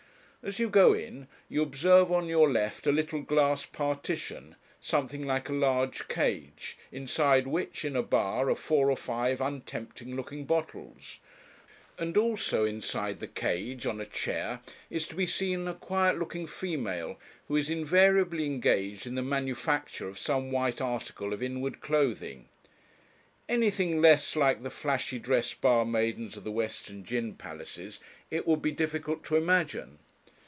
As 0.43 0.57
you 0.57 0.69
go 0.71 0.95
in, 0.95 1.27
you 1.49 1.61
observe 1.61 2.11
on 2.11 2.25
your 2.25 2.49
left 2.49 2.87
a 2.87 2.91
little 2.91 3.21
glass 3.21 3.63
partition, 3.67 4.55
something 4.79 5.23
like 5.23 5.49
a 5.49 5.53
large 5.53 6.07
cage, 6.07 6.75
inside 6.91 7.45
which, 7.45 7.85
in 7.85 7.95
a 7.95 8.01
bar, 8.01 8.49
are 8.49 8.55
four 8.55 8.89
or 8.89 8.97
five 8.97 9.39
untempting 9.39 10.15
looking 10.15 10.45
bottles; 10.45 11.19
and 11.99 12.17
also 12.17 12.65
inside 12.65 13.19
the 13.19 13.27
cage, 13.27 13.85
on 13.85 14.01
a 14.01 14.05
chair, 14.07 14.61
is 14.89 15.07
to 15.09 15.13
be 15.15 15.27
seen 15.27 15.67
a 15.67 15.75
quiet 15.75 16.17
looking 16.17 16.47
female, 16.47 17.19
who 17.47 17.55
is 17.55 17.69
invariably 17.69 18.47
engaged 18.47 19.05
in 19.05 19.13
the 19.13 19.21
manufacture 19.21 20.07
of 20.09 20.17
some 20.17 20.49
white 20.49 20.81
article 20.81 21.33
of 21.33 21.43
inward 21.43 21.81
clothing. 21.81 22.49
Anything 23.47 24.01
less 24.01 24.35
like 24.35 24.63
the 24.63 24.71
flashy 24.71 25.19
dressed 25.19 25.61
bar 25.61 25.85
maidens 25.85 26.35
of 26.35 26.43
the 26.43 26.51
western 26.51 27.03
gin 27.05 27.35
palaces 27.35 27.99
it 28.31 28.47
would 28.47 28.63
be 28.63 28.71
difficult 28.71 29.23
to 29.25 29.35
imagine. 29.35 29.99